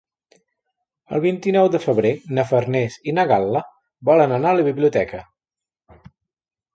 El 1.17 1.19
vint-i-nou 1.25 1.67
de 1.75 1.81
febrer 1.83 2.13
na 2.37 2.45
Farners 2.51 2.97
i 3.11 3.15
na 3.17 3.25
Gal·la 3.33 3.61
volen 4.09 4.33
anar 4.39 4.55
a 4.55 4.59
la 4.61 4.65
biblioteca. 4.69 5.21